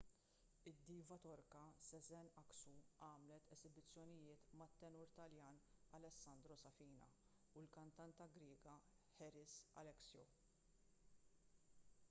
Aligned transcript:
id-diva 0.69 1.15
torka 1.23 1.59
sezen 1.87 2.29
aksu 2.43 2.71
għamlet 3.07 3.51
esibizzjonijiet 3.55 4.47
mat-tenur 4.61 5.11
taljan 5.19 5.59
alessandro 5.99 6.57
safina 6.63 7.09
u 7.61 7.63
l-kantanta 7.65 8.27
griega 8.39 8.75
haris 9.19 9.53
alexiou 9.83 10.25